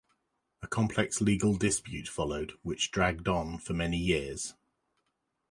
A 0.63 0.67
complex 0.67 1.21
legal 1.21 1.55
dispute 1.55 2.07
followed, 2.07 2.53
which 2.63 2.89
dragged 2.89 3.27
on 3.27 3.59
for 3.59 3.75
many 3.75 3.97
years. 3.99 4.55